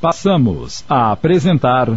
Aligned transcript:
Passamos 0.00 0.84
a 0.88 1.10
apresentar. 1.10 1.88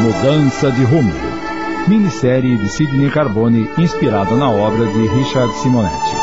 Mudança 0.00 0.70
de 0.70 0.84
Rumo. 0.84 1.12
Minissérie 1.88 2.56
de 2.56 2.68
Sidney 2.68 3.10
Carbone 3.10 3.68
inspirada 3.76 4.36
na 4.36 4.48
obra 4.48 4.86
de 4.86 5.08
Richard 5.08 5.52
Simonetti. 5.54 6.16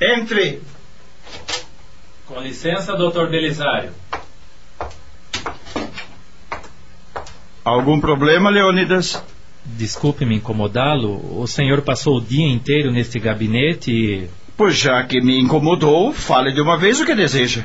Entre! 0.00 0.71
Com 2.62 2.68
licença, 2.68 2.94
doutor 2.94 3.28
Belisário. 3.28 3.90
Algum 7.64 8.00
problema, 8.00 8.50
Leônidas? 8.50 9.20
Desculpe-me 9.64 10.36
incomodá-lo. 10.36 11.40
O 11.40 11.46
senhor 11.48 11.82
passou 11.82 12.18
o 12.18 12.20
dia 12.20 12.46
inteiro 12.46 12.92
neste 12.92 13.18
gabinete 13.18 13.90
e. 13.90 14.28
Pois 14.56 14.76
já 14.76 15.02
que 15.02 15.20
me 15.20 15.40
incomodou, 15.40 16.12
fale 16.12 16.52
de 16.52 16.60
uma 16.60 16.78
vez 16.78 17.00
o 17.00 17.04
que 17.04 17.16
deseja. 17.16 17.64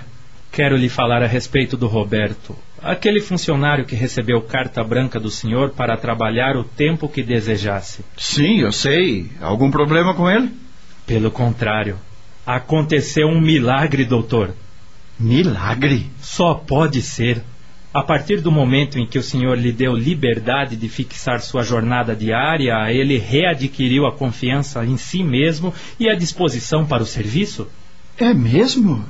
Quero 0.52 0.76
lhe 0.76 0.90
falar 0.90 1.22
a 1.22 1.28
respeito 1.28 1.78
do 1.78 1.86
Roberto. 1.86 2.56
Aquele 2.82 3.22
funcionário 3.22 3.86
que 3.86 3.96
recebeu 3.96 4.42
carta 4.42 4.84
branca 4.84 5.20
do 5.20 5.30
senhor 5.30 5.70
para 5.72 5.96
trabalhar 5.96 6.58
o 6.58 6.64
tempo 6.64 7.08
que 7.08 7.22
desejasse. 7.22 8.04
Sim, 8.18 8.62
eu 8.62 8.72
sei. 8.72 9.30
Algum 9.42 9.70
problema 9.70 10.16
com 10.16 10.28
ele? 10.28 10.52
Pelo 11.06 11.30
contrário. 11.30 11.98
Aconteceu 12.44 13.28
um 13.28 13.40
milagre, 13.40 14.04
doutor. 14.04 14.56
Milagre? 15.20 16.06
Só 16.22 16.54
pode 16.54 17.02
ser. 17.02 17.42
A 17.94 18.04
partir 18.04 18.42
do 18.42 18.52
momento 18.52 19.00
em 19.00 19.08
que 19.08 19.18
o 19.18 19.24
senhor 19.24 19.58
lhe 19.58 19.72
deu 19.72 19.96
liberdade 19.96 20.76
de 20.76 20.88
fixar 20.88 21.42
sua 21.42 21.64
jornada 21.64 22.16
diária, 22.16 22.76
ele 22.92 23.18
readquiriu 23.18 24.06
a 24.06 24.12
confiança 24.12 24.86
em 24.86 24.98
si 24.98 25.24
mesmo 25.24 25.74
e 26.00 26.08
a 26.08 26.14
disposição 26.14 26.86
para 26.86 27.02
o 27.02 27.08
serviço? 27.08 27.68
É 28.18 28.34
mesmo? 28.34 29.04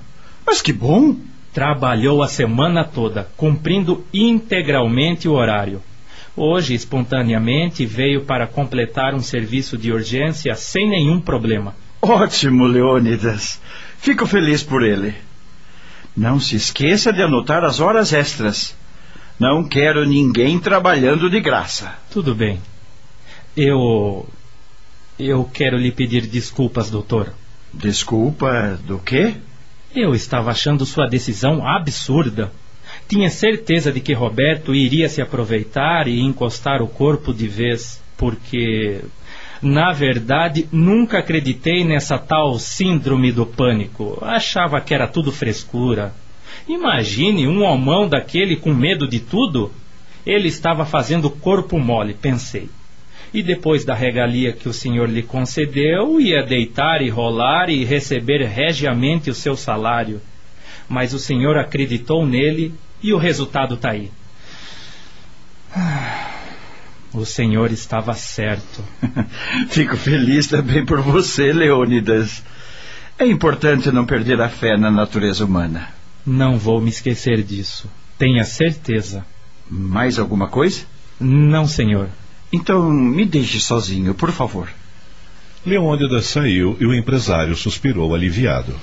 Mas 0.45 0.61
que 0.61 0.72
bom! 0.72 1.17
Trabalhou 1.53 2.23
a 2.23 2.28
semana 2.28 2.83
toda, 2.85 3.28
cumprindo 3.35 4.05
integralmente 4.13 5.28
o 5.28 5.33
horário. 5.33 5.81
Hoje, 6.35 6.75
espontaneamente, 6.75 7.85
veio 7.85 8.22
para 8.22 8.45
completar 8.45 9.16
um 9.16 9.22
serviço 9.22 9.75
de 9.75 9.91
urgência 9.91 10.53
sem 10.55 10.88
nenhum 10.88 11.19
problema. 11.19 11.75
Ótimo, 12.00 12.66
Leônidas. 12.66 13.59
Fico 13.97 14.28
feliz 14.28 14.61
por 14.61 14.83
ele. 14.83 15.27
Não 16.17 16.39
se 16.39 16.55
esqueça 16.55 17.13
de 17.13 17.21
anotar 17.21 17.63
as 17.63 17.79
horas 17.79 18.11
extras. 18.11 18.75
Não 19.39 19.63
quero 19.63 20.03
ninguém 20.03 20.57
trabalhando 20.57 21.29
de 21.29 21.39
graça. 21.39 21.93
Tudo 22.09 22.33
bem. 22.33 22.59
Eu. 23.55 24.27
Eu 25.19 25.45
quero 25.45 25.77
lhe 25.77 25.91
pedir 25.91 26.25
desculpas, 26.25 26.89
doutor. 26.89 27.31
Desculpa 27.71 28.79
do 28.83 28.97
quê? 28.97 29.35
Eu 29.95 30.15
estava 30.15 30.49
achando 30.49 30.88
sua 30.88 31.07
decisão 31.07 31.67
absurda. 31.67 32.51
Tinha 33.07 33.29
certeza 33.29 33.91
de 33.91 33.99
que 33.99 34.13
Roberto 34.13 34.73
iria 34.73 35.07
se 35.09 35.21
aproveitar 35.21 36.07
e 36.07 36.19
encostar 36.19 36.81
o 36.81 36.88
corpo 36.88 37.31
de 37.31 37.47
vez, 37.47 38.01
porque 38.17 39.01
na 39.61 39.91
verdade, 39.91 40.67
nunca 40.72 41.19
acreditei 41.19 41.83
nessa 41.83 42.17
tal 42.17 42.59
síndrome 42.59 43.31
do 43.31 43.45
pânico. 43.45 44.17
Achava 44.22 44.80
que 44.80 44.94
era 44.94 45.08
tudo 45.08 45.31
frescura. 45.31 46.13
Imagine 46.67 47.47
um 47.47 47.63
homão 47.63 48.08
daquele 48.08 48.55
com 48.55 48.73
medo 48.73 49.08
de 49.08 49.19
tudo. 49.19 49.72
Ele 50.25 50.47
estava 50.47 50.85
fazendo 50.85 51.30
corpo 51.30 51.80
mole, 51.80 52.13
pensei. 52.13 52.69
E 53.33 53.41
depois 53.41 53.84
da 53.84 53.94
regalia 53.94 54.53
que 54.53 54.69
o 54.69 54.73
senhor 54.73 55.09
lhe 55.09 55.23
concedeu, 55.23 56.19
ia 56.19 56.44
deitar 56.44 57.01
e 57.01 57.09
rolar 57.09 57.69
e 57.69 57.84
receber 57.84 58.44
regiamente 58.45 59.29
o 59.29 59.35
seu 59.35 59.56
salário. 59.56 60.22
Mas 60.88 61.13
o 61.13 61.19
senhor 61.19 61.57
acreditou 61.57 62.25
nele 62.25 62.74
e 63.01 63.13
o 63.13 63.18
resultado 63.18 63.75
está 63.75 63.91
aí. 63.91 64.12
O 67.13 67.25
senhor 67.25 67.72
estava 67.72 68.13
certo. 68.13 68.84
Fico 69.69 69.95
feliz 69.95 70.47
também 70.47 70.85
por 70.85 71.01
você, 71.01 71.53
Leônidas. 71.53 72.44
É 73.18 73.25
importante 73.25 73.91
não 73.91 74.06
perder 74.06 74.40
a 74.41 74.50
fé 74.50 74.78
na 74.78 74.91
natureza 74.91 75.45
humana. 75.45 75.90
Não 76.25 76.57
vou 76.57 76.81
me 76.81 76.90
esquecer 76.90 77.41
disso. 77.41 77.90
Tenha 78.18 78.44
certeza. 78.44 79.25
Mais 79.69 80.19
alguma 80.19 80.47
coisa? 80.47 80.81
Não, 81.19 81.68
senhor. 81.68 82.09
Então 82.51 82.90
me 82.91 83.25
deixe 83.25 83.59
sozinho, 83.59 84.13
por 84.13 84.31
favor. 84.31 84.69
Leônidas 85.66 86.28
saiu 86.28 86.78
e 86.79 86.85
o 86.85 86.94
empresário 86.94 87.56
suspirou 87.56 88.13
aliviado. 88.13 88.75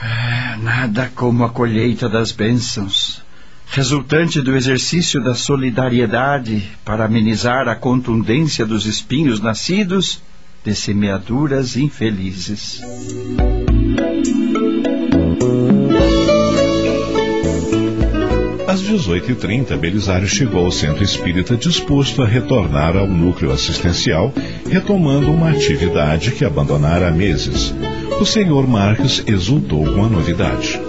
Ah, 0.00 0.56
nada 0.60 1.10
como 1.14 1.44
a 1.44 1.50
colheita 1.50 2.08
das 2.08 2.32
bênçãos 2.32 3.22
resultante 3.70 4.40
do 4.40 4.56
exercício 4.56 5.22
da 5.22 5.34
solidariedade 5.34 6.68
para 6.84 7.04
amenizar 7.04 7.68
a 7.68 7.74
contundência 7.74 8.64
dos 8.64 8.86
espinhos 8.86 9.40
nascidos 9.40 10.22
de 10.64 10.74
semeaduras 10.74 11.76
infelizes. 11.76 12.80
Às 18.66 18.82
18h30, 18.82 19.76
Belisário 19.78 20.28
chegou 20.28 20.66
ao 20.66 20.70
centro 20.70 21.02
espírita 21.02 21.56
disposto 21.56 22.22
a 22.22 22.26
retornar 22.26 22.96
ao 22.96 23.06
núcleo 23.06 23.52
assistencial, 23.52 24.32
retomando 24.68 25.30
uma 25.30 25.50
atividade 25.50 26.32
que 26.32 26.44
abandonara 26.44 27.08
há 27.08 27.10
meses. 27.10 27.74
O 28.20 28.24
senhor 28.24 28.66
Marques 28.66 29.22
exultou 29.26 29.84
com 29.94 30.04
a 30.04 30.08
novidade. 30.08 30.87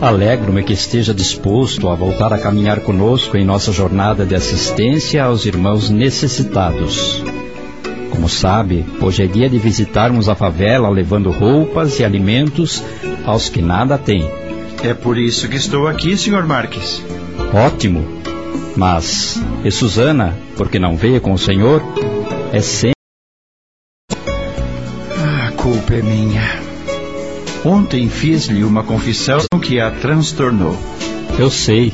Alegro-me 0.00 0.62
que 0.62 0.74
esteja 0.74 1.14
disposto 1.14 1.88
a 1.88 1.94
voltar 1.94 2.32
a 2.32 2.38
caminhar 2.38 2.80
conosco 2.80 3.36
em 3.36 3.44
nossa 3.44 3.72
jornada 3.72 4.26
de 4.26 4.34
assistência 4.34 5.24
aos 5.24 5.46
irmãos 5.46 5.88
necessitados. 5.88 7.22
Como 8.10 8.28
sabe, 8.28 8.84
hoje 9.00 9.24
é 9.24 9.26
dia 9.26 9.48
de 9.48 9.58
visitarmos 9.58 10.28
a 10.28 10.34
favela 10.34 10.88
levando 10.90 11.30
roupas 11.30 11.98
e 11.98 12.04
alimentos 12.04 12.82
aos 13.24 13.48
que 13.48 13.62
nada 13.62 13.96
têm. 13.96 14.30
É 14.82 14.92
por 14.92 15.16
isso 15.16 15.48
que 15.48 15.56
estou 15.56 15.88
aqui, 15.88 16.16
Sr. 16.16 16.46
Marques. 16.46 17.02
Ótimo. 17.54 18.04
Mas, 18.76 19.42
e 19.64 19.70
Susana, 19.70 20.36
porque 20.56 20.78
não 20.78 20.96
veio 20.96 21.20
com 21.20 21.32
o 21.32 21.38
senhor? 21.38 21.82
É 22.52 22.60
sempre. 22.60 22.94
A 24.10 25.52
culpa 25.52 25.94
é 25.94 26.02
minha. 26.02 26.65
Ontem 27.66 28.08
fiz-lhe 28.08 28.62
uma 28.62 28.84
confissão 28.84 29.40
que 29.60 29.80
a 29.80 29.90
transtornou. 29.90 30.78
Eu 31.36 31.50
sei. 31.50 31.92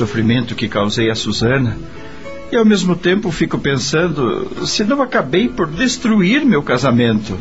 Sofrimento 0.00 0.54
que 0.54 0.68
causei 0.68 1.10
a 1.10 1.14
Susana. 1.14 1.76
E 2.50 2.56
ao 2.56 2.64
mesmo 2.64 2.96
tempo 2.96 3.30
fico 3.30 3.58
pensando 3.58 4.66
se 4.66 4.82
não 4.82 5.02
acabei 5.02 5.48
por 5.48 5.68
destruir 5.68 6.44
meu 6.44 6.62
casamento. 6.62 7.38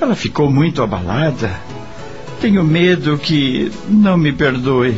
Ela 0.00 0.16
ficou 0.16 0.50
muito 0.50 0.82
abalada. 0.82 1.50
Tenho 2.40 2.64
medo 2.64 3.16
que 3.16 3.70
não 3.88 4.16
me 4.18 4.32
perdoe. 4.32 4.96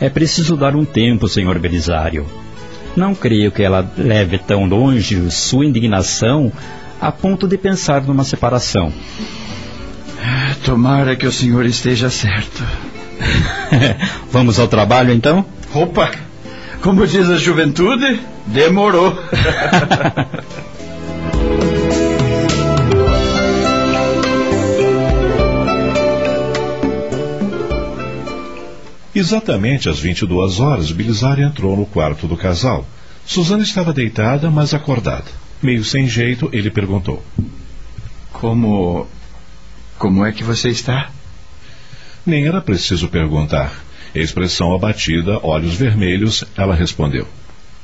É 0.00 0.08
preciso 0.08 0.56
dar 0.56 0.74
um 0.74 0.84
tempo, 0.84 1.28
senhor 1.28 1.58
Belisário. 1.58 2.26
Não 2.96 3.14
creio 3.14 3.52
que 3.52 3.62
ela 3.62 3.88
leve 3.96 4.38
tão 4.38 4.64
longe 4.64 5.30
sua 5.30 5.66
indignação 5.66 6.50
a 7.00 7.12
ponto 7.12 7.46
de 7.46 7.58
pensar 7.58 8.02
numa 8.02 8.24
separação. 8.24 8.92
Tomara 10.64 11.14
que 11.14 11.26
o 11.26 11.32
senhor 11.32 11.66
esteja 11.66 12.08
certo. 12.08 12.64
Vamos 14.32 14.58
ao 14.58 14.66
trabalho 14.66 15.12
então? 15.12 15.44
Opa! 15.74 16.10
Como 16.80 17.04
diz 17.04 17.28
a 17.28 17.36
juventude, 17.36 18.20
demorou. 18.46 19.12
Exatamente 29.14 29.88
às 29.88 29.98
22 29.98 30.60
horas, 30.60 30.90
Belisário 30.92 31.44
entrou 31.44 31.76
no 31.76 31.86
quarto 31.86 32.26
do 32.28 32.36
casal. 32.36 32.86
Susana 33.26 33.62
estava 33.62 33.92
deitada, 33.92 34.50
mas 34.50 34.74
acordada. 34.74 35.30
Meio 35.62 35.84
sem 35.84 36.08
jeito, 36.08 36.48
ele 36.52 36.70
perguntou: 36.70 37.24
Como. 38.32 39.08
Como 39.98 40.24
é 40.24 40.32
que 40.32 40.44
você 40.44 40.68
está? 40.68 41.10
Nem 42.26 42.46
era 42.46 42.60
preciso 42.60 43.08
perguntar. 43.08 43.83
Expressão 44.14 44.72
abatida, 44.72 45.40
olhos 45.42 45.74
vermelhos, 45.74 46.44
ela 46.56 46.74
respondeu: 46.74 47.26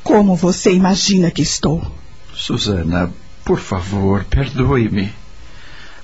Como 0.02 0.36
você 0.36 0.72
imagina 0.72 1.30
que 1.30 1.42
estou? 1.42 1.84
Susana, 2.32 3.10
por 3.44 3.58
favor, 3.58 4.24
perdoe-me. 4.24 5.12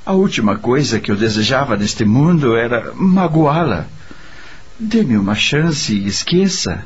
A 0.05 0.12
última 0.12 0.56
coisa 0.56 0.99
que 0.99 1.11
eu 1.11 1.17
desejava 1.17 1.76
neste 1.76 2.05
mundo 2.05 2.56
era 2.56 2.93
magoá-la. 2.94 3.87
Dê-me 4.78 5.17
uma 5.17 5.34
chance 5.34 5.94
e 5.94 6.06
esqueça. 6.06 6.84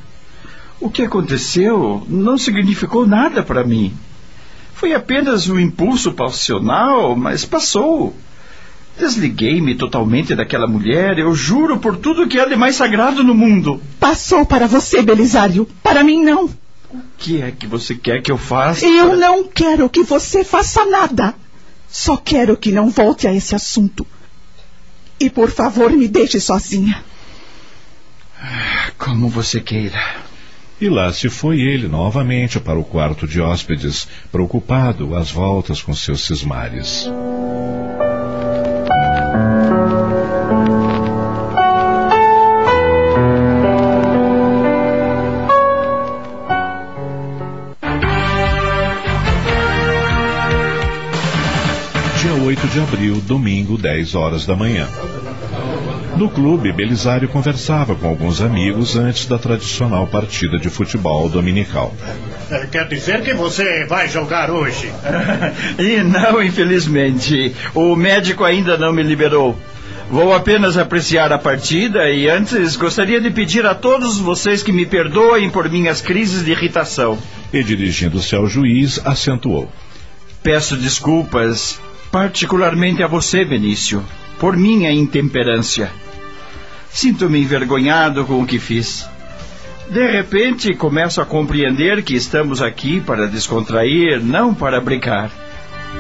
O 0.79 0.91
que 0.91 1.03
aconteceu 1.03 2.07
não 2.09 2.39
significou 2.39 3.07
nada 3.07 3.43
para 3.43 3.65
mim. 3.65 3.95
Foi 4.75 4.95
apenas 4.95 5.49
um 5.49 5.59
impulso 5.59 6.13
passional, 6.13 7.17
mas 7.17 7.45
passou. 7.45 8.15
Desliguei-me 9.01 9.75
totalmente 9.75 10.35
daquela 10.35 10.67
mulher, 10.67 11.19
eu 11.19 11.35
juro 11.35 11.79
por 11.79 11.97
tudo 11.97 12.29
que 12.29 12.39
há 12.39 12.45
de 12.45 12.55
mais 12.55 12.77
sagrado 12.77 13.25
no 13.25 13.35
mundo. 13.35 13.81
Passou 13.99 14.45
para 14.45 14.67
você, 14.67 15.01
Belisário. 15.01 15.67
Para 15.83 16.05
mim, 16.05 16.23
não. 16.23 16.45
O 16.45 17.01
que 17.17 17.41
é 17.41 17.51
que 17.51 17.67
você 17.67 17.95
quer 17.95 18.21
que 18.21 18.31
eu 18.31 18.37
faça? 18.37 18.87
Eu 18.87 19.09
para... 19.09 19.17
não 19.17 19.45
quero 19.45 19.89
que 19.89 20.03
você 20.03 20.45
faça 20.45 20.85
nada. 20.85 21.35
Só 21.89 22.15
quero 22.15 22.59
que 22.59 22.71
não 22.71 22.91
volte 22.91 23.27
a 23.27 23.33
esse 23.33 23.55
assunto. 23.55 24.07
E 25.19 25.31
por 25.31 25.51
favor, 25.51 25.91
me 25.91 26.07
deixe 26.07 26.39
sozinha. 26.39 27.03
Como 28.99 29.31
você 29.31 29.61
queira. 29.61 29.99
E 30.79 30.91
lá 30.91 31.11
se 31.11 31.31
foi 31.31 31.59
ele 31.61 31.89
novamente 31.89 32.61
para 32.61 32.79
o 32.79 32.85
quarto 32.85 33.27
de 33.27 33.41
hóspedes, 33.41 34.07
preocupado 34.31 35.17
às 35.17 35.31
voltas 35.31 35.81
com 35.81 35.95
seus 35.95 36.27
cismares. 36.27 37.09
Dia 52.61 52.67
8 52.67 52.69
de 52.69 52.81
abril, 52.81 53.15
domingo, 53.23 53.79
10 53.79 54.15
horas 54.15 54.45
da 54.45 54.55
manhã. 54.55 54.87
No 56.17 56.29
clube, 56.29 56.73
Belisário 56.73 57.27
conversava 57.27 57.95
com 57.95 58.07
alguns 58.07 58.43
amigos 58.43 58.97
antes 58.97 59.25
da 59.25 59.39
tradicional 59.39 60.07
partida 60.07 60.59
de 60.59 60.69
futebol 60.69 61.29
dominical. 61.31 61.95
É, 62.51 62.67
quer 62.67 62.87
dizer 62.87 63.23
que 63.23 63.33
você 63.33 63.87
vai 63.87 64.09
jogar 64.09 64.51
hoje? 64.51 64.93
e 65.79 66.03
não, 66.03 66.43
infelizmente. 66.43 67.55
O 67.75 67.97
médico 67.97 68.45
ainda 68.45 68.77
não 68.77 68.93
me 68.93 69.03
liberou. 69.03 69.59
Vou 70.11 70.35
apenas 70.35 70.77
apreciar 70.77 71.33
a 71.33 71.39
partida 71.39 72.11
e 72.11 72.29
antes 72.29 72.77
gostaria 72.77 73.21
de 73.21 73.31
pedir 73.31 73.65
a 73.65 73.75
todos 73.75 74.19
vocês 74.19 74.63
que 74.63 74.73
me 74.73 74.85
perdoem 74.85 75.49
por 75.49 75.71
minhas 75.71 76.03
crises 76.03 76.45
de 76.45 76.51
irritação. 76.51 77.17
E 77.53 77.63
dirigindo-se 77.63 78.35
ao 78.35 78.47
juiz, 78.47 79.01
acentuou: 79.05 79.71
Peço 80.43 80.77
desculpas, 80.77 81.81
particularmente 82.11 83.03
a 83.03 83.07
você, 83.07 83.45
Benício 83.45 84.05
por 84.41 84.57
minha 84.57 84.91
intemperância. 84.91 85.93
Sinto-me 86.91 87.41
envergonhado 87.41 88.25
com 88.25 88.43
o 88.43 88.47
que 88.47 88.59
fiz. 88.59 89.07
De 89.91 90.11
repente, 90.11 90.75
começo 90.75 91.21
a 91.21 91.27
compreender 91.27 92.03
que 92.03 92.15
estamos 92.15 92.63
aqui 92.63 93.01
para 93.01 93.29
descontrair, 93.29 94.25
não 94.25 94.55
para 94.55 94.81
brincar. 94.81 95.31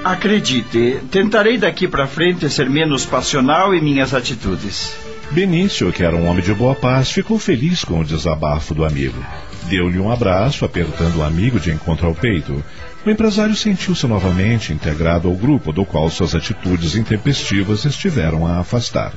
Acredite, 0.02 1.00
tentarei 1.10 1.58
daqui 1.58 1.86
para 1.86 2.06
frente 2.06 2.48
ser 2.48 2.70
menos 2.70 3.04
passional 3.04 3.74
em 3.74 3.82
minhas 3.82 4.14
atitudes. 4.14 4.96
Benício, 5.32 5.92
que 5.92 6.02
era 6.02 6.16
um 6.16 6.26
homem 6.26 6.42
de 6.42 6.54
boa 6.54 6.74
paz, 6.74 7.10
ficou 7.10 7.38
feliz 7.38 7.84
com 7.84 8.00
o 8.00 8.04
desabafo 8.04 8.74
do 8.74 8.84
amigo. 8.84 9.22
Deu-lhe 9.64 9.98
um 9.98 10.10
abraço, 10.10 10.64
apertando 10.64 11.18
o 11.18 11.22
amigo 11.22 11.60
de 11.60 11.70
encontro 11.70 12.06
ao 12.06 12.14
peito. 12.14 12.64
O 13.04 13.08
empresário 13.08 13.56
sentiu-se 13.56 14.06
novamente 14.06 14.72
integrado 14.74 15.26
ao 15.26 15.34
grupo 15.34 15.72
do 15.72 15.86
qual 15.86 16.10
suas 16.10 16.34
atitudes 16.34 16.94
intempestivas 16.94 17.86
estiveram 17.86 18.46
a 18.46 18.58
afastar. 18.58 19.12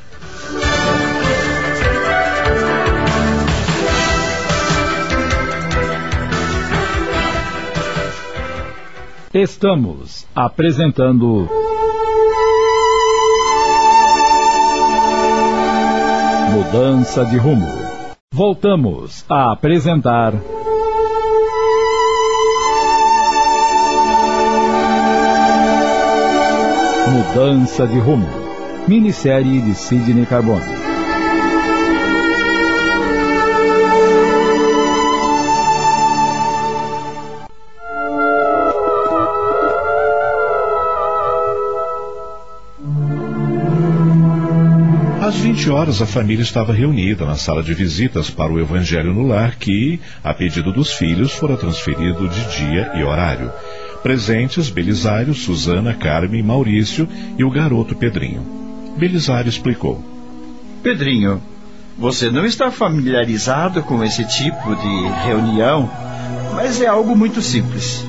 Estamos 9.34 10.28
apresentando. 10.34 11.50
Mudança 16.52 17.26
de 17.26 17.38
rumo. 17.38 17.68
Voltamos 18.32 19.26
a 19.28 19.52
apresentar. 19.52 20.34
Mudança 27.34 27.88
de 27.88 27.98
Rumo. 27.98 28.28
Minissérie 28.88 29.60
de 29.60 29.74
Sidney 29.74 30.24
Carbone. 30.24 30.62
Às 45.20 45.36
20 45.38 45.72
horas, 45.72 46.04
a 46.04 46.06
família 46.06 46.44
estava 46.44 46.72
reunida 46.72 47.26
na 47.26 47.34
sala 47.34 47.64
de 47.64 47.74
visitas 47.74 48.30
para 48.30 48.54
o 48.54 48.60
Evangelho 48.60 49.12
no 49.12 49.26
Lar, 49.26 49.56
que, 49.58 50.00
a 50.24 50.36
pedido 50.36 50.72
dos 50.72 50.94
filhos, 50.94 51.32
fora 51.32 51.58
transferido 51.58 52.30
de 52.30 52.46
dia 52.56 52.92
e 52.94 53.04
horário. 53.04 53.52
Presentes 54.04 54.70
Belisário, 54.70 55.34
Susana, 55.34 55.94
Carmen, 55.94 56.44
Maurício 56.44 57.08
e 57.38 57.44
o 57.44 57.50
garoto 57.50 57.96
Pedrinho. 57.96 58.42
Belisário 58.98 59.48
explicou. 59.48 60.04
Pedrinho, 60.84 61.42
você 61.98 62.30
não 62.30 62.46
está 62.46 62.70
familiarizado 62.70 63.82
com 63.82 64.04
esse 64.04 64.26
tipo 64.26 64.76
de 64.76 65.08
reunião, 65.26 65.90
mas 66.54 66.82
é 66.82 66.88
algo 66.88 67.16
muito 67.16 67.42
simples. 67.42 68.06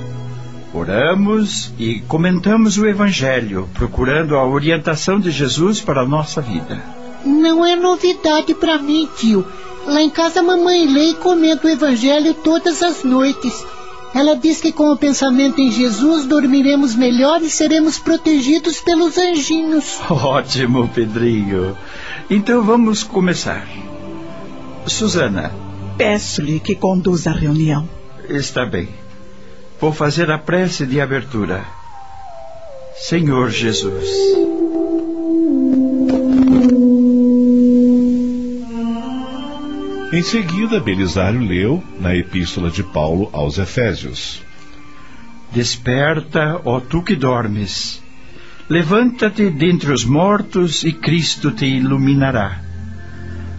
Oramos 0.75 1.73
e 1.78 2.00
comentamos 2.00 2.76
o 2.76 2.87
Evangelho, 2.87 3.69
procurando 3.73 4.35
a 4.35 4.45
orientação 4.45 5.21
de 5.21 5.30
Jesus 5.30 5.80
para 5.80 6.00
a 6.00 6.07
nossa 6.07 6.42
vida. 6.42 6.83
Não 7.25 7.64
é 7.64 7.76
novidade 7.76 8.52
para 8.54 8.78
mim, 8.78 9.09
tio. 9.16 9.47
Lá 9.87 10.02
em 10.02 10.11
casa, 10.11 10.40
a 10.40 10.42
mamãe 10.42 10.87
lê 10.87 11.11
e 11.11 11.14
comenta 11.14 11.69
o 11.69 11.71
Evangelho 11.71 12.35
todas 12.35 12.83
as 12.83 13.04
noites. 13.04 13.64
Ela 14.14 14.37
diz 14.37 14.61
que 14.61 14.71
com 14.71 14.92
o 14.92 14.97
pensamento 14.97 15.61
em 15.61 15.73
Jesus 15.73 16.25
dormiremos 16.25 16.94
melhor 16.94 17.42
e 17.42 17.50
seremos 17.50 17.99
protegidos 17.99 18.80
pelos 18.80 19.18
anjinhos. 19.18 19.99
Ótimo, 20.09 20.88
Pedrinho. 20.88 21.76
Então 22.30 22.62
vamos 22.62 23.02
começar. 23.02 23.66
Susana. 24.87 25.52
Peço-lhe 25.99 26.61
que 26.61 26.76
conduza 26.76 27.30
a 27.30 27.35
reunião. 27.35 27.88
Está 28.28 28.64
bem. 28.64 28.88
Vou 29.80 29.92
fazer 29.92 30.30
a 30.30 30.38
prece 30.38 30.87
de 30.87 31.00
abertura. 31.00 31.64
Senhor 32.97 33.50
Jesus. 33.50 34.09
Em 40.14 40.23
seguida, 40.23 40.78
Belisário 40.78 41.40
leu 41.40 41.83
na 41.99 42.14
Epístola 42.14 42.71
de 42.71 42.85
Paulo 42.85 43.28
aos 43.33 43.59
Efésios: 43.59 44.40
Desperta, 45.50 46.61
ó 46.64 46.78
tu 46.78 47.02
que 47.02 47.16
dormes. 47.16 48.00
Levanta-te 48.68 49.50
dentre 49.50 49.90
os 49.90 50.04
mortos 50.04 50.85
e 50.85 50.92
Cristo 50.92 51.50
te 51.50 51.66
iluminará. 51.66 52.61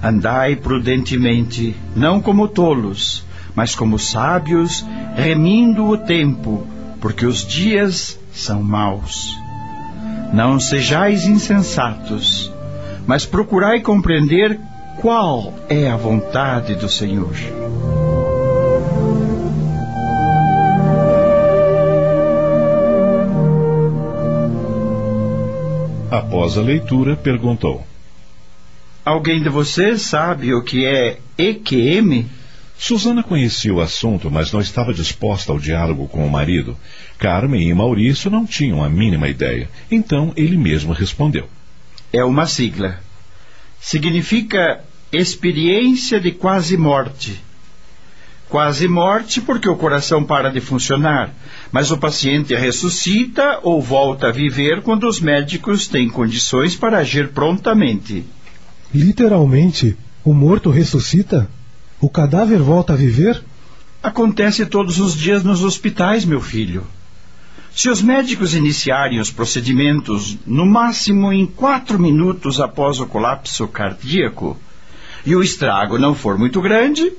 Andai 0.02 0.56
prudentemente, 0.56 1.76
não 1.94 2.22
como 2.22 2.48
tolos, 2.48 3.26
mas 3.54 3.76
como 3.76 4.00
sábios, 4.00 4.86
remindo 5.14 5.84
o 5.86 5.98
tempo, 5.98 6.66
porque 7.02 7.26
os 7.26 7.46
dias 7.46 8.18
são 8.32 8.64
maus. 8.64 9.38
Não 10.32 10.58
sejais 10.58 11.26
insensatos, 11.26 12.50
mas 13.06 13.26
procurai 13.26 13.82
compreender 13.82 14.58
qual 15.02 15.54
é 15.70 15.88
a 15.88 15.96
vontade 15.96 16.76
do 16.76 16.90
Senhor? 16.90 17.36
Após 26.10 26.58
a 26.58 26.62
leitura, 26.62 27.16
perguntou: 27.16 27.86
Alguém 29.04 29.42
de 29.42 29.50
vocês 29.50 30.02
sabe 30.02 30.54
o 30.54 30.64
que 30.64 30.86
é 30.86 31.20
EQM? 31.38 32.26
Susana 32.78 33.24
conhecia 33.24 33.74
o 33.74 33.82
assunto, 33.82 34.30
mas 34.30 34.52
não 34.52 34.60
estava 34.60 34.94
disposta 34.94 35.52
ao 35.52 35.60
diálogo 35.60 36.08
com 36.08 36.26
o 36.26 36.30
marido. 36.30 36.78
Carmen 37.18 37.70
e 37.70 37.74
Maurício 37.74 38.30
não 38.30 38.46
tinham 38.46 38.84
a 38.84 38.90
mínima 38.90 39.30
ideia. 39.30 39.70
Então 39.90 40.34
ele 40.36 40.58
mesmo 40.58 40.94
respondeu: 40.94 41.48
É 42.12 42.24
uma 42.24 42.46
sigla. 42.46 43.05
Significa 43.86 44.84
experiência 45.12 46.20
de 46.20 46.32
quase 46.32 46.76
morte. 46.76 47.40
Quase 48.50 48.88
morte 48.88 49.40
porque 49.40 49.70
o 49.70 49.76
coração 49.76 50.24
para 50.24 50.50
de 50.50 50.60
funcionar, 50.60 51.32
mas 51.72 51.92
o 51.92 51.98
paciente 52.00 52.56
ressuscita 52.56 53.60
ou 53.62 53.80
volta 53.80 54.30
a 54.30 54.32
viver 54.32 54.82
quando 54.82 55.08
os 55.08 55.20
médicos 55.20 55.88
têm 55.88 56.10
condições 56.10 56.76
para 56.76 56.98
agir 56.98 57.28
prontamente. 57.28 58.26
Literalmente, 58.92 59.96
o 60.24 60.34
morto 60.34 60.72
ressuscita? 60.72 61.48
O 62.02 62.10
cadáver 62.10 62.58
volta 62.58 62.94
a 62.94 62.96
viver? 62.96 63.40
Acontece 64.02 64.66
todos 64.66 64.98
os 65.00 65.16
dias 65.16 65.44
nos 65.44 65.64
hospitais, 65.64 66.26
meu 66.26 66.42
filho. 66.42 66.88
Se 67.76 67.90
os 67.90 68.02
médicos 68.02 68.56
iniciarem 68.56 69.20
os 69.20 69.30
procedimentos 69.30 70.38
no 70.48 70.66
máximo 70.66 71.34
em 71.34 71.46
quatro 71.46 72.00
minutos 72.00 72.62
após 72.62 73.02
o 73.02 73.06
colapso 73.06 73.68
cardíaco 73.68 74.58
e 75.26 75.36
o 75.36 75.44
estrago 75.44 76.00
não 76.00 76.16
for 76.16 76.38
muito 76.38 76.62
grande, 76.62 77.12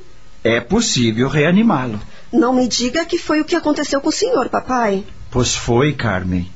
é 0.43 0.59
possível 0.59 1.29
reanimá-lo. 1.29 2.01
Não 2.33 2.55
me 2.55 2.67
diga 2.67 3.05
que 3.05 3.19
foi 3.19 3.43
o 3.43 3.45
que 3.45 3.55
aconteceu 3.55 4.01
com 4.01 4.09
o 4.09 4.13
senhor, 4.13 4.49
papai. 4.49 5.05
Pois 5.31 5.55
foi, 5.55 5.93
Carmen. 5.93 6.51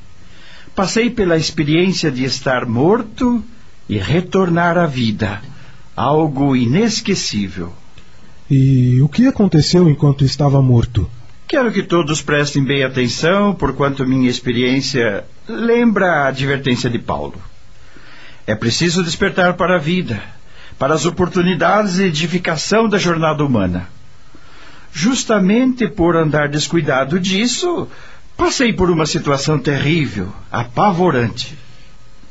Passei 0.74 1.10
pela 1.10 1.36
experiência 1.36 2.10
de 2.10 2.24
estar 2.24 2.64
morto 2.64 3.44
e 3.86 3.98
retornar 3.98 4.78
à 4.78 4.86
vida. 4.86 5.42
Algo 5.94 6.56
inesquecível. 6.56 7.70
E 8.50 8.98
o 9.02 9.08
que 9.10 9.26
aconteceu 9.26 9.90
enquanto 9.90 10.24
estava 10.24 10.62
morto? 10.62 11.06
Quero 11.50 11.72
que 11.72 11.82
todos 11.82 12.22
prestem 12.22 12.62
bem 12.62 12.84
atenção, 12.84 13.52
porquanto 13.52 14.06
minha 14.06 14.30
experiência 14.30 15.24
lembra 15.48 16.06
a 16.06 16.28
advertência 16.28 16.88
de 16.88 16.96
Paulo. 16.96 17.34
É 18.46 18.54
preciso 18.54 19.02
despertar 19.02 19.54
para 19.54 19.74
a 19.74 19.78
vida, 19.78 20.22
para 20.78 20.94
as 20.94 21.06
oportunidades 21.06 21.94
de 21.94 22.04
edificação 22.04 22.88
da 22.88 22.98
jornada 22.98 23.44
humana. 23.44 23.88
Justamente 24.92 25.88
por 25.88 26.14
andar 26.14 26.48
descuidado 26.48 27.18
disso, 27.18 27.88
passei 28.36 28.72
por 28.72 28.88
uma 28.88 29.04
situação 29.04 29.58
terrível, 29.58 30.32
apavorante. 30.52 31.58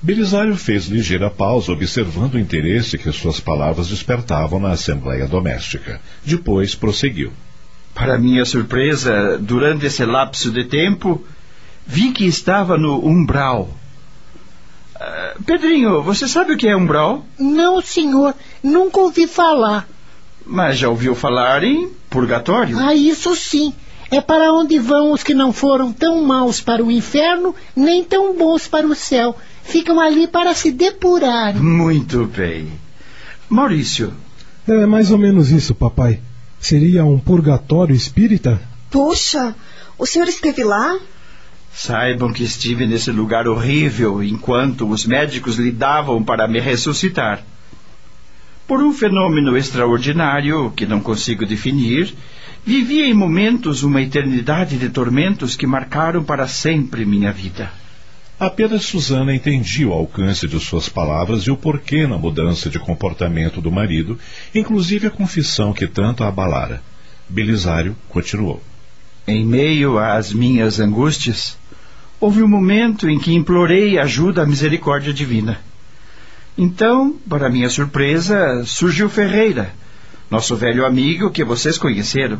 Belisário 0.01 0.55
fez 0.55 0.85
ligeira 0.85 1.29
pausa, 1.29 1.73
observando 1.73 2.35
o 2.35 2.39
interesse 2.39 2.97
que 2.97 3.11
suas 3.11 3.41
palavras 3.41 3.89
despertavam 3.89 4.61
na 4.61 4.71
Assembleia 4.71 5.27
Doméstica. 5.27 5.99
Depois 6.23 6.73
prosseguiu. 6.73 7.33
Para 7.99 8.17
minha 8.17 8.45
surpresa, 8.45 9.37
durante 9.37 9.85
esse 9.85 10.05
lapso 10.05 10.51
de 10.51 10.63
tempo, 10.63 11.21
vi 11.85 12.11
que 12.11 12.25
estava 12.25 12.77
no 12.77 13.05
umbral. 13.05 13.69
Uh, 14.95 15.43
Pedrinho, 15.43 16.01
você 16.01 16.27
sabe 16.27 16.53
o 16.53 16.57
que 16.57 16.67
é 16.67 16.75
umbral? 16.75 17.25
Não, 17.37 17.81
senhor. 17.81 18.33
Nunca 18.63 18.99
ouvi 19.01 19.27
falar. 19.27 19.87
Mas 20.45 20.77
já 20.77 20.87
ouviu 20.89 21.13
falar 21.13 21.63
em 21.63 21.89
purgatório? 22.09 22.79
Ah, 22.79 22.95
isso 22.95 23.35
sim. 23.35 23.73
É 24.09 24.21
para 24.21 24.53
onde 24.53 24.79
vão 24.79 25.11
os 25.11 25.21
que 25.21 25.33
não 25.33 25.53
foram 25.53 25.91
tão 25.91 26.23
maus 26.23 26.61
para 26.61 26.83
o 26.83 26.89
inferno, 26.89 27.53
nem 27.75 28.03
tão 28.03 28.35
bons 28.35 28.67
para 28.67 28.87
o 28.87 28.95
céu 28.95 29.35
ficam 29.69 29.99
ali 29.99 30.27
para 30.27 30.53
se 30.53 30.71
depurar. 30.71 31.55
Muito 31.55 32.25
bem. 32.25 32.71
Maurício. 33.47 34.13
É 34.67 34.85
mais 34.85 35.11
ou 35.11 35.17
menos 35.17 35.51
isso, 35.51 35.73
papai. 35.73 36.19
Seria 36.59 37.05
um 37.05 37.17
purgatório 37.17 37.95
espírita? 37.95 38.61
Puxa, 38.91 39.55
o 39.97 40.05
senhor 40.05 40.27
esteve 40.27 40.63
lá? 40.63 40.99
Saibam 41.71 42.33
que 42.33 42.43
estive 42.43 42.85
nesse 42.85 43.11
lugar 43.11 43.47
horrível 43.47 44.21
enquanto 44.23 44.87
os 44.89 45.05
médicos 45.05 45.57
lidavam 45.57 46.23
para 46.23 46.47
me 46.47 46.59
ressuscitar. 46.59 47.41
Por 48.67 48.83
um 48.83 48.93
fenômeno 48.93 49.57
extraordinário 49.57 50.71
que 50.75 50.85
não 50.85 50.99
consigo 50.99 51.45
definir, 51.45 52.13
vivi 52.65 53.01
em 53.01 53.13
momentos 53.13 53.81
uma 53.83 54.01
eternidade 54.01 54.77
de 54.77 54.89
tormentos 54.89 55.55
que 55.55 55.65
marcaram 55.65 56.23
para 56.23 56.47
sempre 56.47 57.05
minha 57.05 57.31
vida. 57.31 57.71
Apenas 58.39 58.85
Susana 58.85 59.35
entendia 59.35 59.89
o 59.89 59.91
alcance 59.91 60.47
de 60.47 60.57
suas 60.61 60.87
palavras 60.87 61.43
e 61.43 61.51
o 61.51 61.57
porquê 61.57 62.07
na 62.07 62.17
mudança 62.17 62.69
de 62.69 62.79
comportamento 62.79 63.59
do 63.59 63.69
marido, 63.69 64.17
inclusive 64.55 65.07
a 65.07 65.11
confissão 65.11 65.73
que 65.73 65.85
tanto 65.85 66.23
a 66.23 66.29
abalara. 66.29 66.81
Belisário 67.27 67.97
continuou. 68.07 68.63
Em 69.27 69.45
meio 69.45 69.99
às 69.99 70.31
minhas 70.31 70.79
angústias, 70.79 71.57
houve 72.17 72.41
um 72.41 72.47
momento 72.47 73.09
em 73.09 73.19
que 73.19 73.33
implorei 73.33 73.99
ajuda 73.99 74.43
à 74.43 74.45
misericórdia 74.45 75.13
divina. 75.13 75.59
Então, 76.57 77.17
para 77.29 77.49
minha 77.49 77.69
surpresa, 77.69 78.63
surgiu 78.65 79.09
Ferreira, 79.09 79.73
nosso 80.31 80.55
velho 80.55 80.85
amigo 80.85 81.29
que 81.29 81.43
vocês 81.43 81.77
conheceram. 81.77 82.39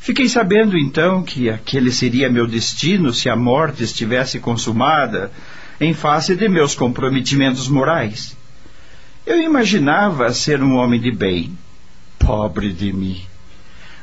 Fiquei 0.00 0.30
sabendo 0.30 0.78
então 0.78 1.22
que 1.22 1.50
aquele 1.50 1.92
seria 1.92 2.30
meu 2.30 2.46
destino 2.46 3.12
se 3.12 3.28
a 3.28 3.36
morte 3.36 3.84
estivesse 3.84 4.40
consumada 4.40 5.30
em 5.78 5.92
face 5.92 6.34
de 6.34 6.48
meus 6.48 6.74
comprometimentos 6.74 7.68
morais. 7.68 8.34
Eu 9.26 9.42
imaginava 9.42 10.32
ser 10.32 10.62
um 10.62 10.74
homem 10.74 10.98
de 10.98 11.10
bem. 11.10 11.56
Pobre 12.18 12.72
de 12.72 12.90
mim. 12.92 13.20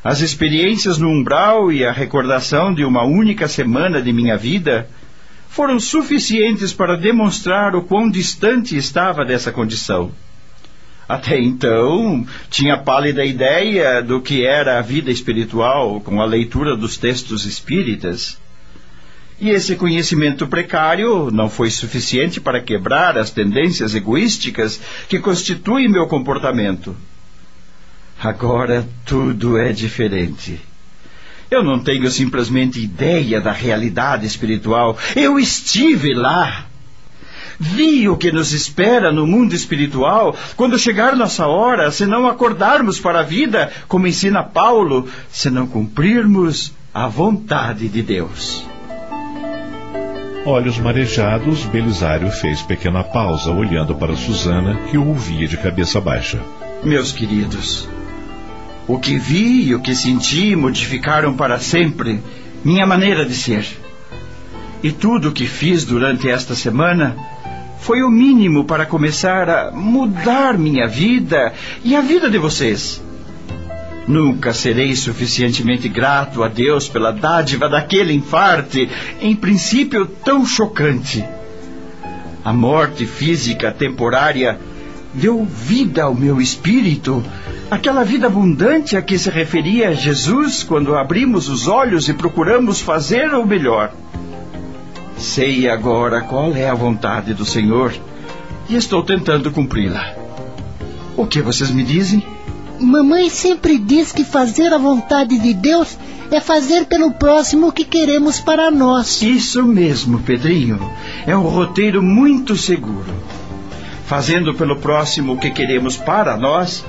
As 0.04 0.22
experiências 0.22 1.00
no 1.00 1.10
umbral 1.10 1.72
e 1.72 1.84
a 1.84 1.92
recordação 1.92 2.74
de 2.74 2.86
uma 2.86 3.04
única 3.04 3.48
semana 3.48 4.00
de 4.00 4.14
minha 4.14 4.38
vida 4.38 4.88
foram 5.50 5.80
suficientes 5.80 6.72
para 6.72 6.96
demonstrar 6.96 7.76
o 7.76 7.82
quão 7.82 8.08
distante 8.08 8.78
estava 8.78 9.26
dessa 9.26 9.52
condição. 9.52 10.12
Até 11.08 11.40
então, 11.40 12.28
tinha 12.50 12.78
pálida 12.78 13.24
ideia 13.24 14.02
do 14.02 14.22
que 14.22 14.46
era 14.46 14.78
a 14.78 14.82
vida 14.82 15.10
espiritual 15.10 16.02
com 16.02 16.22
a 16.22 16.26
leitura 16.26 16.76
dos 16.76 16.98
textos 16.98 17.46
espíritas. 17.46 18.38
E 19.40 19.50
esse 19.50 19.76
conhecimento 19.76 20.48
precário 20.48 21.30
não 21.32 21.50
foi 21.50 21.70
suficiente 21.70 22.42
para 22.42 22.62
quebrar 22.62 23.18
as 23.18 23.32
tendências 23.32 23.96
egoísticas 23.96 24.82
que 25.08 25.20
constituem 25.20 25.88
meu 25.88 26.08
comportamento. 26.08 26.96
Agora 28.20 28.86
tudo 29.06 29.58
é 29.58 29.72
diferente. 29.72 30.60
Eu 31.50 31.64
não 31.64 31.80
tenho 31.80 32.10
simplesmente 32.12 32.82
ideia 32.82 33.40
da 33.40 33.52
realidade 33.52 34.26
espiritual. 34.26 34.98
Eu 35.16 35.40
estive 35.40 36.14
lá. 36.14 36.67
Vi 37.60 38.08
o 38.08 38.16
que 38.16 38.32
nos 38.32 38.54
espera 38.54 39.12
no 39.12 39.26
mundo 39.26 39.54
espiritual 39.54 40.36
quando 40.56 40.78
chegar 40.78 41.16
nossa 41.16 41.48
hora, 41.48 41.90
se 41.92 42.06
não 42.06 42.28
acordarmos 42.28 43.00
para 43.00 43.22
a 43.22 43.24
vida, 43.24 43.72
como 43.88 44.08
ensina 44.08 44.44
Paulo, 44.44 45.08
se 45.30 45.50
não 45.50 45.66
cumprirmos 45.66 46.74
a 46.94 47.08
vontade 47.08 47.88
de 47.88 48.02
Deus. 48.02 48.66
Olhos 50.46 50.78
marejados, 50.80 51.66
Belisário 51.66 52.32
fez 52.32 52.62
pequena 52.62 53.04
pausa, 53.04 53.52
olhando 53.52 53.94
para 53.96 54.16
Susana, 54.16 54.80
que 54.90 54.98
o 54.98 55.08
ouvia 55.08 55.48
de 55.48 55.58
cabeça 55.58 56.00
baixa. 56.00 56.40
Meus 56.84 57.12
queridos, 57.12 57.90
o 58.88 58.98
que 58.98 59.18
vi 59.18 59.64
e 59.68 59.76
o 59.76 59.82
que 59.82 59.94
senti 59.94 60.56
modificaram 60.56 61.36
para 61.36 61.60
sempre 61.60 62.22
minha 62.64 62.86
maneira 62.86 63.26
de 63.26 63.34
ser. 63.34 63.68
E 64.82 64.92
tudo 64.92 65.30
o 65.30 65.32
que 65.34 65.46
fiz 65.46 65.84
durante 65.84 66.30
esta 66.30 66.56
semana 66.56 67.18
foi 67.80 68.04
o 68.04 68.10
mínimo 68.10 68.66
para 68.66 68.86
começar 68.86 69.50
a 69.50 69.72
mudar 69.72 70.58
minha 70.58 70.88
vida 70.88 71.54
e 71.84 71.96
a 71.96 72.02
vida 72.02 72.30
de 72.30 72.38
vocês. 72.38 73.02
Nunca 74.08 74.54
serei 74.54 74.96
suficientemente 74.96 75.90
grato 75.90 76.44
a 76.44 76.48
Deus 76.48 76.88
pela 76.88 77.12
dádiva 77.12 77.68
daquele 77.68 78.14
infarte, 78.14 78.90
em 79.22 79.36
princípio 79.36 80.06
tão 80.06 80.46
chocante. 80.46 81.24
A 82.44 82.54
morte 82.54 83.06
física 83.06 83.72
temporária 83.72 84.58
deu 85.14 85.44
vida 85.44 86.04
ao 86.04 86.16
meu 86.16 86.40
espírito, 86.40 87.22
aquela 87.70 88.06
vida 88.06 88.28
abundante 88.28 88.96
a 88.96 89.02
que 89.02 89.18
se 89.18 89.30
referia 89.30 89.94
Jesus 89.94 90.64
quando 90.64 90.96
abrimos 90.96 91.50
os 91.50 91.68
olhos 91.68 92.08
e 92.08 92.14
procuramos 92.14 92.80
fazer 92.80 93.34
o 93.34 93.46
melhor. 93.46 93.92
Sei 95.18 95.68
agora 95.68 96.22
qual 96.22 96.56
é 96.56 96.70
a 96.70 96.76
vontade 96.76 97.34
do 97.34 97.46
Senhor 97.46 97.94
e 98.70 98.76
estou 98.76 99.02
tentando 99.04 99.52
cumpri-la. 99.52 100.14
O 101.16 101.26
que 101.26 101.42
vocês 101.42 101.72
me 101.72 101.84
dizem? 101.84 102.24
Mamãe 102.80 103.30
sempre 103.30 103.80
diz 103.80 104.12
que 104.12 104.24
fazer 104.24 104.72
a 104.72 104.78
vontade 104.78 105.40
de 105.40 105.54
Deus 105.54 105.98
é 106.30 106.40
fazer 106.40 106.86
pelo 106.86 107.12
próximo 107.12 107.68
o 107.68 107.72
que 107.72 107.84
queremos 107.84 108.40
para 108.40 108.70
nós. 108.70 109.22
Isso 109.22 109.64
mesmo, 109.64 110.20
Pedrinho. 110.20 110.80
É 111.26 111.36
um 111.36 111.42
roteiro 111.42 112.04
muito 112.04 112.56
seguro. 112.56 113.12
Fazendo 114.06 114.54
pelo 114.54 114.76
próximo 114.76 115.34
o 115.34 115.38
que 115.38 115.50
queremos 115.50 115.98
para 115.98 116.38
nós, 116.38 116.86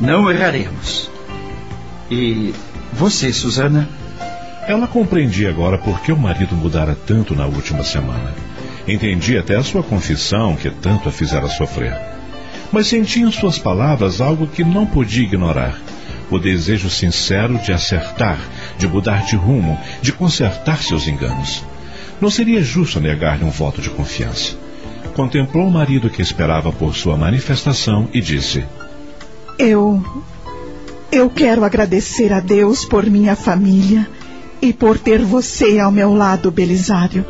não 0.00 0.30
erraremos. 0.30 1.10
E 2.10 2.54
você, 2.92 3.32
Susana? 3.32 3.88
Ela 4.66 4.86
compreendia 4.86 5.50
agora 5.50 5.76
por 5.76 6.00
que 6.00 6.10
o 6.10 6.16
marido 6.16 6.56
mudara 6.56 6.96
tanto 7.06 7.34
na 7.34 7.46
última 7.46 7.84
semana. 7.84 8.32
Entendia 8.88 9.40
até 9.40 9.56
a 9.56 9.62
sua 9.62 9.82
confissão 9.82 10.56
que 10.56 10.70
tanto 10.70 11.08
a 11.08 11.12
fizera 11.12 11.48
sofrer. 11.48 11.94
Mas 12.72 12.86
sentia 12.86 13.24
em 13.24 13.30
suas 13.30 13.58
palavras 13.58 14.22
algo 14.22 14.46
que 14.46 14.64
não 14.64 14.86
podia 14.86 15.24
ignorar. 15.24 15.78
O 16.30 16.38
desejo 16.38 16.88
sincero 16.88 17.58
de 17.58 17.72
acertar, 17.72 18.38
de 18.78 18.88
mudar 18.88 19.26
de 19.26 19.36
rumo, 19.36 19.78
de 20.00 20.12
consertar 20.12 20.82
seus 20.82 21.06
enganos. 21.06 21.62
Não 22.18 22.30
seria 22.30 22.62
justo 22.62 22.98
negar-lhe 22.98 23.44
um 23.44 23.50
voto 23.50 23.82
de 23.82 23.90
confiança. 23.90 24.56
Contemplou 25.14 25.68
o 25.68 25.72
marido 25.72 26.08
que 26.08 26.22
esperava 26.22 26.72
por 26.72 26.94
sua 26.96 27.18
manifestação 27.18 28.08
e 28.14 28.20
disse: 28.20 28.64
Eu. 29.58 30.02
Eu 31.12 31.30
quero 31.30 31.62
agradecer 31.64 32.32
a 32.32 32.40
Deus 32.40 32.84
por 32.84 33.04
minha 33.06 33.36
família 33.36 34.08
e 34.64 34.72
por 34.72 34.98
ter 34.98 35.22
você 35.22 35.78
ao 35.78 35.92
meu 35.92 36.14
lado, 36.14 36.50
Belisário. 36.50 37.22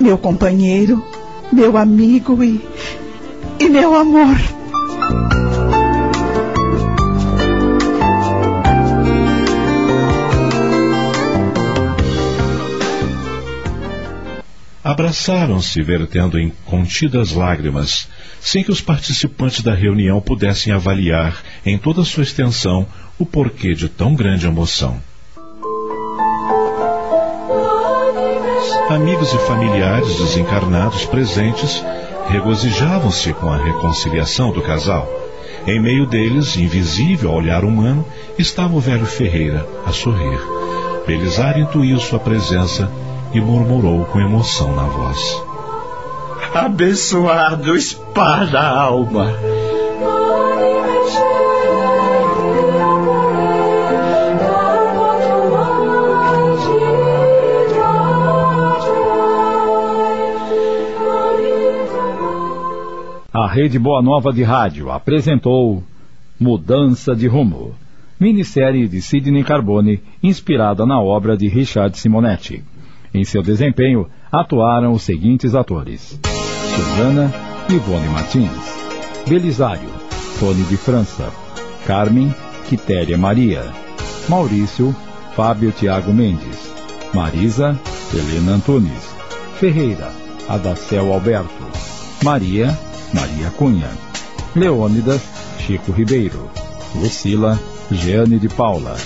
Meu 0.00 0.16
companheiro, 0.16 1.04
meu 1.52 1.76
amigo 1.76 2.42
e. 2.42 2.66
e 3.60 3.68
meu 3.68 3.94
amor. 3.94 4.34
Abraçaram-se, 14.82 15.82
vertendo 15.82 16.38
em 16.38 16.50
contidas 16.64 17.32
lágrimas, 17.32 18.08
sem 18.40 18.64
que 18.64 18.70
os 18.70 18.80
participantes 18.80 19.60
da 19.60 19.74
reunião 19.74 20.22
pudessem 20.22 20.72
avaliar, 20.72 21.42
em 21.66 21.76
toda 21.76 22.02
sua 22.02 22.22
extensão, 22.22 22.86
o 23.18 23.26
porquê 23.26 23.74
de 23.74 23.90
tão 23.90 24.14
grande 24.14 24.46
emoção. 24.46 25.02
Amigos 28.88 29.32
e 29.34 29.38
familiares 29.38 30.16
desencarnados 30.16 31.04
presentes 31.06 31.84
regozijavam-se 32.28 33.32
com 33.32 33.50
a 33.50 33.56
reconciliação 33.56 34.52
do 34.52 34.62
casal. 34.62 35.08
Em 35.66 35.80
meio 35.80 36.06
deles, 36.06 36.56
invisível 36.56 37.30
ao 37.30 37.36
olhar 37.36 37.64
humano, 37.64 38.04
estava 38.38 38.76
o 38.76 38.80
velho 38.80 39.04
Ferreira, 39.04 39.66
a 39.84 39.90
sorrir. 39.90 40.40
Belisário 41.04 41.64
intuiu 41.64 41.98
sua 41.98 42.20
presença 42.20 42.88
e 43.34 43.40
murmurou 43.40 44.04
com 44.04 44.20
emoção 44.20 44.74
na 44.76 44.84
voz: 44.84 45.42
Abençoado 46.54 47.76
espada 47.76 48.60
alma. 48.60 49.32
A 63.38 63.46
Rede 63.46 63.78
Boa 63.78 64.00
Nova 64.00 64.32
de 64.32 64.42
Rádio 64.42 64.90
apresentou 64.90 65.84
Mudança 66.40 67.14
de 67.14 67.26
Rumo, 67.26 67.74
minissérie 68.18 68.88
de 68.88 69.02
Sidney 69.02 69.44
Carbone, 69.44 70.02
inspirada 70.22 70.86
na 70.86 70.98
obra 70.98 71.36
de 71.36 71.46
Richard 71.46 71.98
Simonetti. 71.98 72.64
Em 73.12 73.24
seu 73.24 73.42
desempenho, 73.42 74.08
atuaram 74.32 74.92
os 74.92 75.02
seguintes 75.02 75.54
atores: 75.54 76.18
Susana, 76.74 77.30
Ivone 77.68 78.08
Martins, 78.08 79.28
Belisário, 79.28 79.90
Tony 80.40 80.62
de 80.62 80.78
França, 80.78 81.30
Carmen, 81.86 82.34
Quitéria 82.66 83.18
Maria, 83.18 83.64
Maurício, 84.30 84.96
Fábio 85.34 85.72
Tiago 85.72 86.10
Mendes, 86.10 86.72
Marisa, 87.12 87.78
Helena 88.14 88.52
Antunes, 88.52 89.14
Ferreira, 89.56 90.10
Adacel 90.48 91.12
Alberto, 91.12 91.66
Maria, 92.24 92.85
Maria 93.12 93.50
Cunha, 93.50 93.90
Leônidas, 94.54 95.22
Chico 95.58 95.92
Ribeiro, 95.92 96.50
Lucila, 96.94 97.58
Jeane 97.90 98.38
de 98.38 98.48
Paula, 98.48 98.96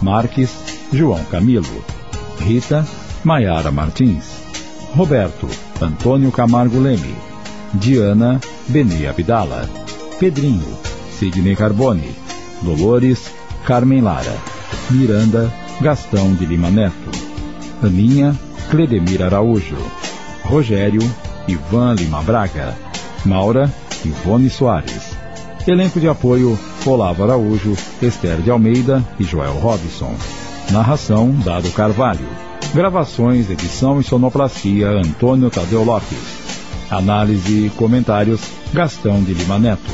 Marques, 0.00 0.50
João 0.92 1.24
Camilo, 1.24 1.84
Rita, 2.40 2.86
Maiara 3.24 3.70
Martins, 3.70 4.24
Roberto, 4.96 5.48
Antônio 5.80 6.30
Camargo 6.32 6.78
Leme, 6.80 7.14
Diana, 7.74 8.40
Beni 8.68 9.06
Abdala, 9.06 9.68
Pedrinho, 10.18 10.66
Sidney 11.18 11.56
Carbone, 11.56 12.14
Dolores, 12.62 13.30
Carmen 13.64 14.02
Lara, 14.02 14.36
Miranda, 14.90 15.52
Gastão 15.80 16.34
de 16.34 16.46
Lima 16.46 16.70
Neto, 16.70 17.10
Aninha, 17.82 18.36
Cledemir 18.70 19.22
Araújo, 19.22 19.76
Rogério, 20.44 21.02
Ivan 21.48 21.94
Lima 21.94 22.22
Braga, 22.22 22.74
Maura, 23.24 23.72
Ivone 24.04 24.50
Soares. 24.50 25.16
Elenco 25.66 26.00
de 26.00 26.08
apoio, 26.08 26.58
Olavo 26.84 27.22
Araújo, 27.22 27.76
Esther 28.00 28.38
de 28.40 28.50
Almeida 28.50 29.04
e 29.18 29.24
Joel 29.24 29.54
Robson. 29.54 30.14
Narração, 30.70 31.30
Dado 31.44 31.70
Carvalho. 31.70 32.26
Gravações, 32.74 33.50
edição 33.50 34.00
e 34.00 34.04
sonoplastia, 34.04 34.88
Antônio 34.88 35.50
Tadeu 35.50 35.84
Lopes. 35.84 36.42
Análise 36.90 37.66
e 37.66 37.70
comentários, 37.70 38.40
Gastão 38.72 39.22
de 39.22 39.34
Lima 39.34 39.58
Neto. 39.58 39.90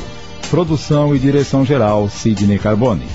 Produção 0.49 1.15
e 1.15 1.19
direção 1.19 1.65
geral, 1.65 2.09
Sidney 2.09 2.57
Carbone. 2.57 3.05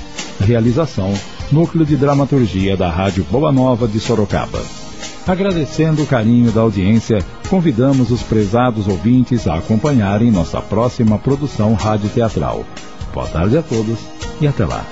Realização, 0.40 1.12
Núcleo 1.50 1.84
de 1.84 1.96
Dramaturgia 1.96 2.76
da 2.76 2.88
Rádio 2.88 3.24
Boa 3.30 3.50
Nova 3.50 3.88
de 3.88 3.98
Sorocaba. 3.98 4.83
Agradecendo 5.26 6.02
o 6.02 6.06
carinho 6.06 6.52
da 6.52 6.60
audiência, 6.60 7.24
convidamos 7.48 8.10
os 8.10 8.22
prezados 8.22 8.86
ouvintes 8.86 9.48
a 9.48 9.56
acompanharem 9.56 10.30
nossa 10.30 10.60
próxima 10.60 11.18
produção 11.18 11.72
rádio 11.72 12.10
teatral. 12.10 12.64
Boa 13.12 13.26
tarde 13.26 13.56
a 13.56 13.62
todos 13.62 13.98
e 14.38 14.46
até 14.46 14.66
lá. 14.66 14.84